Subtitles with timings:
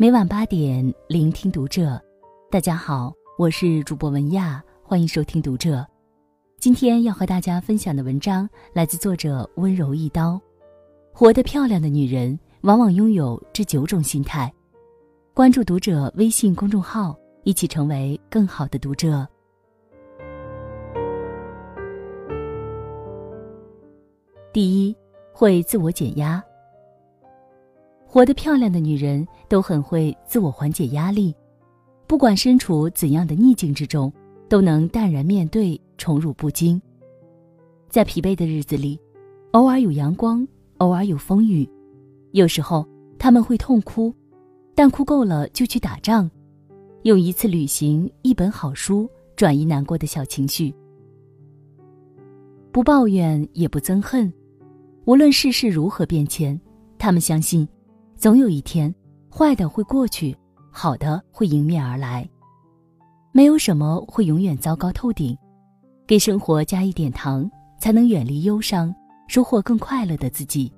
[0.00, 2.00] 每晚八点，聆听读者。
[2.52, 5.84] 大家好，我是主播文亚，欢迎收听读者。
[6.60, 10.40] 今天要和大家分享的文章来自作者温柔一刀。
[11.12, 14.54] 活得漂亮的女人，往往拥有这九种心态。
[15.34, 19.26] 关注读者微信公众号，一起成为更好的读者。
[24.52, 24.96] 第一，
[25.32, 26.40] 会自我减压。
[28.10, 31.34] 活得漂亮的女人都很会自我缓解压力，
[32.06, 34.10] 不管身处怎样的逆境之中，
[34.48, 36.80] 都能淡然面对，宠辱不惊。
[37.90, 38.98] 在疲惫的日子里，
[39.50, 41.68] 偶尔有阳光，偶尔有风雨，
[42.32, 42.82] 有时候
[43.18, 44.10] 他们会痛哭，
[44.74, 46.30] 但哭够了就去打仗，
[47.02, 50.74] 用一次旅行、一本好书转移难过的小情绪，
[52.72, 54.32] 不抱怨也不憎恨。
[55.04, 56.58] 无论世事如何变迁，
[56.98, 57.68] 他们相信，
[58.18, 58.92] 总有一天，
[59.30, 60.36] 坏的会过去，
[60.72, 62.28] 好的会迎面而来。
[63.30, 65.38] 没有什么会永远糟糕透顶，
[66.04, 68.92] 给生活加一点糖，才能远离忧伤，
[69.28, 70.72] 收获更快乐的自己。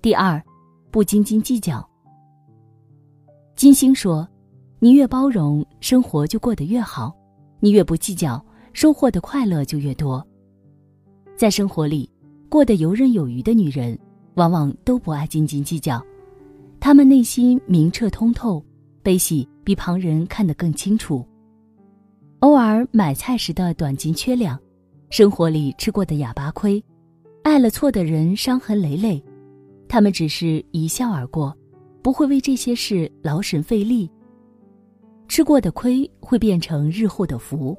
[0.00, 0.42] 第二，
[0.90, 1.86] 不斤斤计较。
[3.54, 4.26] 金星说
[4.80, 7.14] ：“你越包容，生活就过得越好；
[7.58, 10.26] 你越不计较，收获的快乐就越多。”
[11.36, 12.10] 在生活里，
[12.48, 13.98] 过得游刃有余的女人，
[14.34, 16.04] 往往都不爱斤斤计较，
[16.78, 18.64] 他们内心明澈通透，
[19.02, 21.26] 悲喜比旁人看得更清楚。
[22.40, 24.58] 偶尔买菜时的短斤缺两，
[25.10, 26.82] 生活里吃过的哑巴亏，
[27.42, 29.22] 爱了错的人伤痕累累，
[29.88, 31.54] 他们只是一笑而过，
[32.02, 34.10] 不会为这些事劳神费力。
[35.28, 37.76] 吃过的亏会变成日后的福，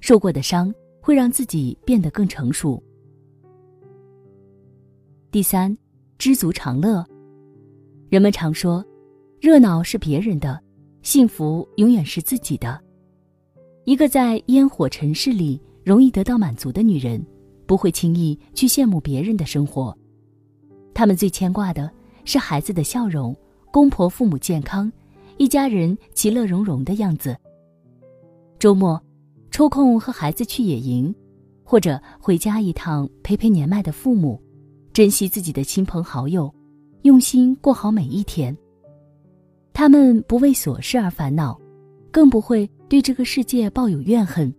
[0.00, 2.82] 受过的伤会让自己变得更成熟。
[5.30, 5.74] 第三，
[6.22, 7.04] 知足常乐。
[8.08, 8.84] 人们常说，
[9.40, 10.56] 热闹是别人的，
[11.02, 12.80] 幸福永远是自己的。
[13.86, 17.20] 一个在烟火尘世里容易得到满足的女人，
[17.66, 19.92] 不会轻易去羡慕别人的生活。
[20.94, 21.90] 她们最牵挂的
[22.24, 23.36] 是孩子的笑容，
[23.72, 24.92] 公婆父母健康，
[25.38, 27.36] 一家人其乐融融的样子。
[28.60, 29.02] 周末，
[29.50, 31.12] 抽空和孩子去野营，
[31.64, 34.40] 或者回家一趟陪陪年迈的父母。
[34.92, 36.52] 珍惜自己的亲朋好友，
[37.02, 38.54] 用心过好每一天。
[39.72, 41.58] 他们不为琐事而烦恼，
[42.10, 44.52] 更不会对这个世界抱有怨恨。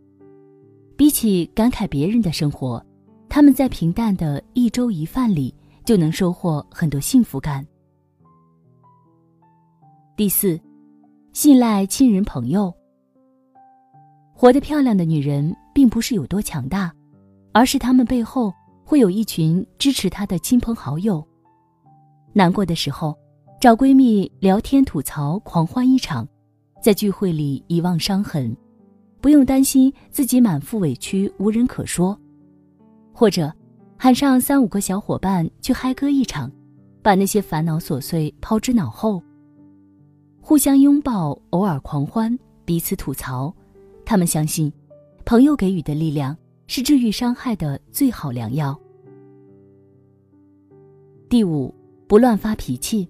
[0.97, 2.83] 比起感慨别人的生活，
[3.29, 5.53] 他们在平淡的一粥一饭里
[5.85, 7.63] 就能收获很多幸福感。
[10.17, 10.59] 第四，
[11.31, 12.73] 信赖亲人朋友。
[14.33, 16.91] 活得漂亮的女人，并不是有多强大，
[17.51, 18.51] 而是她们背后。
[18.94, 21.28] 会有一群支持她的亲朋好友。
[22.31, 23.18] 难过的时候，
[23.59, 26.28] 找闺蜜聊天吐槽，狂欢一场，
[26.80, 28.56] 在聚会里遗忘伤痕，
[29.20, 32.16] 不用担心自己满腹委屈无人可说。
[33.12, 33.52] 或者，
[33.98, 36.52] 喊上三五个小伙伴去嗨歌一场，
[37.02, 39.20] 把那些烦恼琐碎抛之脑后。
[40.40, 43.52] 互相拥抱，偶尔狂欢，彼此吐槽。
[44.06, 44.72] 他们相信，
[45.25, 46.38] 朋友给予的力量。
[46.66, 48.80] 是治愈伤害的最好良药。
[51.33, 51.73] 第五，
[52.05, 53.09] 不乱发脾气。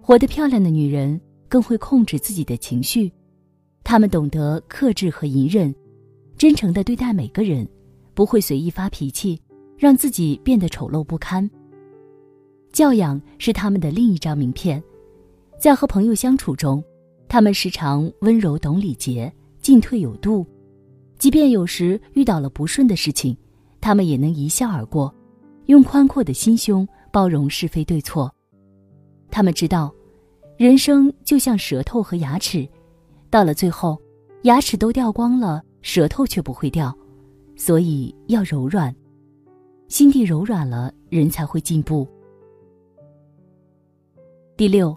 [0.00, 3.12] 活得漂亮的女人更会控制自己的情绪，
[3.82, 5.74] 她们懂得克制和隐忍，
[6.38, 7.68] 真诚的对待每个人，
[8.14, 9.36] 不会随意发脾气，
[9.76, 11.50] 让自己变得丑陋不堪。
[12.70, 14.80] 教养是他们的另一张名片，
[15.58, 16.80] 在和朋友相处中，
[17.26, 20.46] 他们时常温柔懂礼节，进退有度。
[21.18, 23.36] 即便有时遇到了不顺的事情，
[23.80, 25.12] 他们也能一笑而过，
[25.66, 28.32] 用宽阔的心胸包容是非对错。
[29.30, 29.94] 他们知道，
[30.56, 32.68] 人生就像舌头和牙齿，
[33.30, 34.00] 到了最后，
[34.42, 36.96] 牙齿都掉光了，舌头却不会掉，
[37.56, 38.94] 所以要柔软，
[39.88, 42.06] 心地柔软了，人才会进步。
[44.56, 44.96] 第六，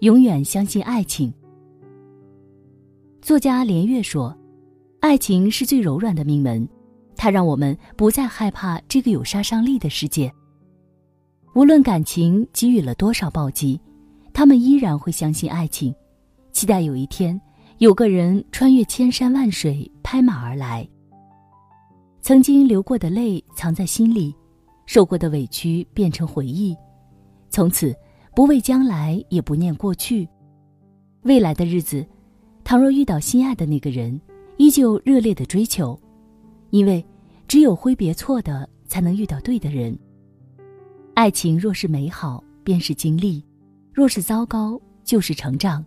[0.00, 1.32] 永远相信爱情。
[3.22, 4.36] 作家连岳说。
[4.98, 6.68] 爱情是最柔软的命门，
[7.16, 10.30] 它让我们不再害怕这个有杀伤力的世界。
[11.54, 13.80] 无论感情给予了多少暴击，
[14.32, 15.94] 他们依然会相信爱情，
[16.52, 17.40] 期待有一天
[17.78, 20.86] 有个人穿越千山万水拍马而来。
[22.20, 24.34] 曾经流过的泪藏在心里，
[24.84, 26.76] 受过的委屈变成回忆，
[27.48, 27.94] 从此
[28.34, 30.28] 不畏将来，也不念过去。
[31.22, 32.06] 未来的日子，
[32.62, 34.20] 倘若遇到心爱的那个人。
[34.58, 36.00] 依旧热烈的追求，
[36.70, 37.04] 因为
[37.48, 39.96] 只有挥别错的，才能遇到对的人。
[41.14, 43.44] 爱情若是美好，便是经历，
[43.92, 45.84] 若是糟糕，就是成长。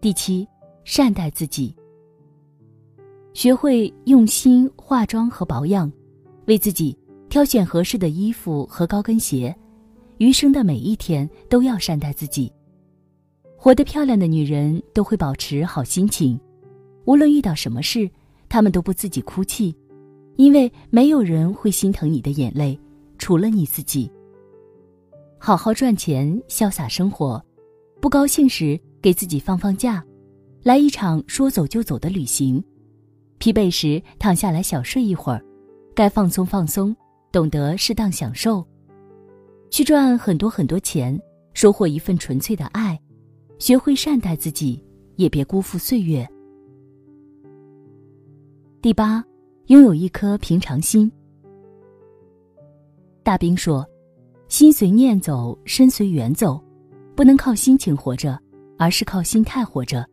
[0.00, 0.46] 第七，
[0.84, 1.74] 善待自己。
[3.34, 5.92] 学会用心化妆和保养，
[6.46, 6.96] 为自己
[7.28, 9.54] 挑选合适的衣服和高跟鞋。
[10.18, 12.50] 余生的每一天都要善待自己。
[13.54, 16.40] 活得漂亮的女人都会保持好心情，
[17.06, 18.10] 无论遇到什么事，
[18.48, 19.74] 他们都不自己哭泣，
[20.36, 22.78] 因为没有人会心疼你的眼泪，
[23.16, 24.10] 除了你自己。
[25.38, 27.42] 好好赚钱，潇洒生活，
[28.00, 30.04] 不高兴时给自己放放假，
[30.62, 32.62] 来一场说走就走的旅行。
[33.38, 35.44] 疲惫时躺下来小睡一会儿，
[35.94, 36.94] 该放松放松，
[37.30, 38.66] 懂得适当享受。
[39.70, 41.16] 去赚很多很多钱，
[41.54, 42.98] 收获一份纯粹的爱，
[43.58, 44.82] 学会善待自己，
[45.16, 46.26] 也别辜负岁月。
[48.82, 49.24] 第八，
[49.66, 51.10] 拥有一颗平常心。
[53.22, 53.84] 大兵说
[54.48, 56.62] ：“心随念走，身随缘走，
[57.16, 58.38] 不能靠心情活着，
[58.78, 60.06] 而是靠心态活着。”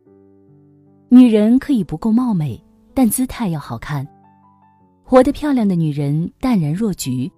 [1.08, 2.60] 女人可以不够貌美。
[2.96, 4.06] 但姿态要好看，
[5.02, 7.28] 活得漂亮的女人淡然若菊，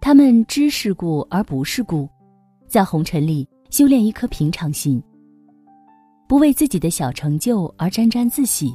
[0.00, 2.08] 她们知世故而不世故，
[2.68, 5.02] 在红尘里修炼一颗平常心，
[6.28, 8.72] 不为自己的小成就而沾沾自喜，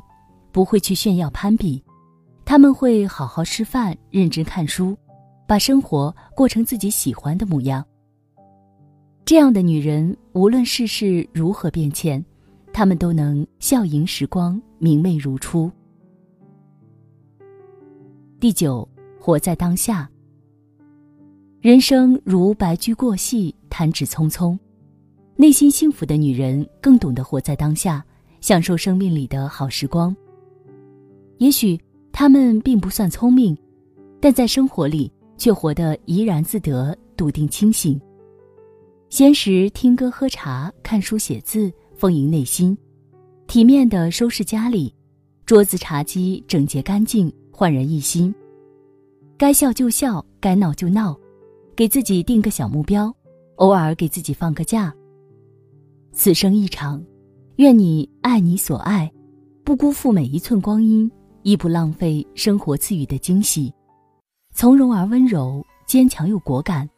[0.52, 1.82] 不会去炫耀攀比，
[2.46, 4.96] 他们会好好吃饭，认真看书，
[5.48, 7.84] 把生活过成自己喜欢的模样。
[9.26, 12.24] 这样的女人，无论世事如何变迁，
[12.72, 15.72] 她们都能笑迎时光，明媚如初。
[18.40, 18.88] 第九，
[19.20, 20.08] 活在当下。
[21.62, 24.56] 人生如白驹过隙，弹指匆匆。
[25.36, 28.06] 内心幸福的女人更懂得活在当下，
[28.40, 30.16] 享受生命里的好时光。
[31.40, 31.78] 也许
[32.18, 33.54] 他们并不算聪明，
[34.22, 38.00] 但在生活里却活得怡然自得、笃定清醒。
[39.10, 42.74] 闲时听歌、喝茶、看书、写字，丰盈内心；
[43.48, 44.96] 体面的收拾家里，
[45.46, 47.30] 桌子、茶几整洁干净。
[47.52, 48.34] 焕然一新，
[49.38, 51.18] 该笑就笑，该闹就闹，
[51.76, 53.14] 给自己定个小目标，
[53.56, 54.94] 偶尔给自己放个假。
[56.14, 57.04] 此生一场，
[57.58, 59.12] 愿你爱你所爱，
[59.66, 61.12] 不辜负每一寸光阴，
[61.46, 63.72] 亦不浪费生活赐予的惊喜，
[64.52, 66.90] 从容而温柔，坚强又果敢，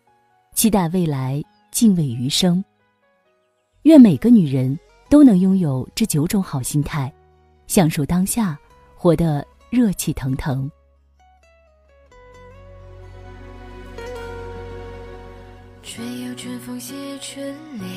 [0.53, 2.63] 期待未来，敬畏余生。
[3.81, 4.79] 愿每个女人
[5.09, 7.13] 都能拥有这九种好心态，
[7.67, 8.57] 享受当下，
[8.95, 9.45] 活得。
[9.69, 10.71] 热气腾腾。
[15.83, 17.89] 春有春风写春联，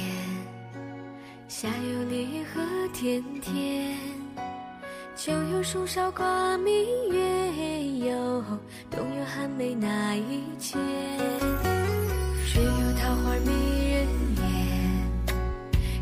[1.47, 2.61] 夏有烈荷
[2.93, 3.97] 甜甜，
[5.23, 6.73] 秋有树梢挂明
[7.13, 8.43] 月，有
[8.91, 10.81] 冬有寒梅那一间。
[12.47, 13.53] 春有桃花迷
[13.93, 14.07] 人
[14.39, 14.43] 眼，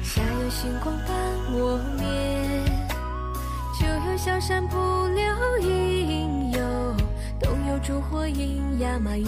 [0.04, 1.16] 夏有星光伴
[1.52, 2.64] 我眠，
[3.76, 6.60] 秋有小山不留影，有
[7.40, 9.26] 冬有烛火映亚麻衣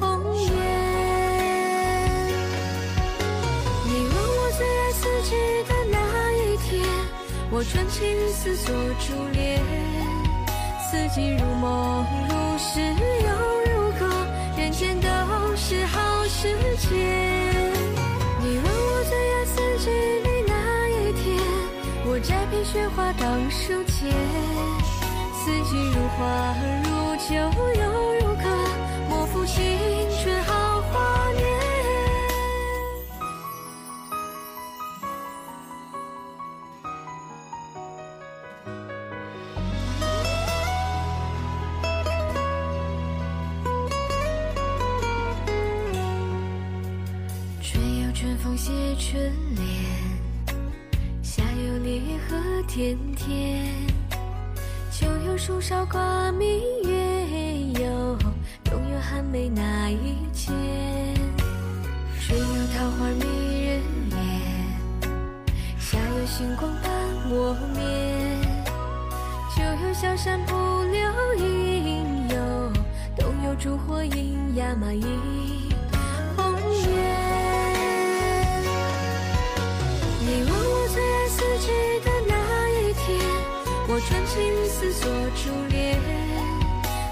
[0.00, 0.87] 红颜。
[7.58, 9.60] 我穿情于思所珠帘。
[10.88, 13.30] 四季如梦如诗又
[13.72, 14.08] 如歌，
[14.56, 15.08] 人间都
[15.56, 16.86] 是好时节。
[18.38, 20.54] 你问我最爱四季里哪
[20.88, 21.36] 一天，
[22.06, 24.08] 我摘片雪花当书签。
[25.34, 26.86] 四季如花如
[27.28, 27.34] 酒
[27.74, 28.07] 又
[48.28, 49.64] 春风写春联，
[51.22, 52.36] 夏有烈荷
[52.68, 53.64] 甜甜。
[54.90, 56.46] 秋有树梢挂明
[56.84, 58.18] 月，有
[58.62, 60.54] 冬有寒梅那一间。
[62.20, 64.20] 春有桃花迷人眼，
[65.78, 66.92] 夏有星光伴
[67.30, 68.42] 我眠。
[69.56, 72.72] 秋有小山不留影，有
[73.16, 75.02] 冬有烛火映亚麻衣
[83.98, 85.98] 我纯情于思所珠帘，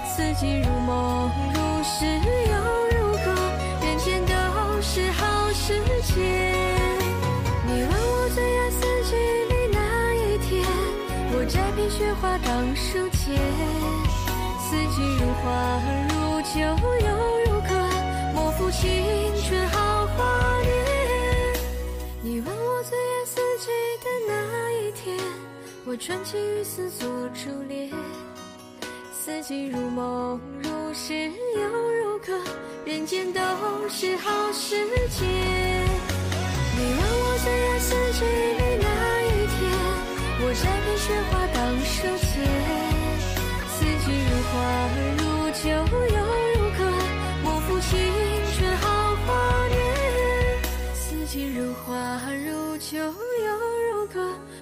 [0.07, 2.55] 四季如梦如诗又
[2.95, 3.35] 如歌，
[3.83, 4.31] 人间都
[4.81, 6.23] 是好时节。
[7.67, 10.63] 你问我最爱四季里哪一天，
[11.33, 13.35] 我摘片雪花当书签。
[14.63, 15.43] 四季如花
[16.07, 16.55] 如酒
[17.05, 17.69] 又如歌，
[18.33, 18.87] 莫负青
[19.43, 20.71] 春好华年。
[22.21, 23.67] 你问我最爱四季
[24.05, 25.19] 的哪一天，
[25.89, 27.89] 我穿起雨丝做珠帘。
[29.13, 32.37] 四季如梦如诗又如歌，
[32.85, 33.39] 人间都
[33.87, 35.25] 是好时节。
[36.75, 38.87] 你问我最爱四季里哪
[39.23, 39.63] 一天，
[40.41, 42.29] 我摘片雪花当书签。
[43.71, 44.53] 四季如花
[45.15, 45.23] 如
[45.55, 46.19] 酒又
[46.51, 46.79] 如歌，
[47.45, 47.95] 莫负青
[48.57, 48.85] 春好
[49.25, 49.27] 华
[49.69, 49.75] 年。
[50.93, 51.87] 四季如花
[52.45, 52.99] 如酒，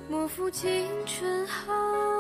[0.07, 2.14] 莫负青春好。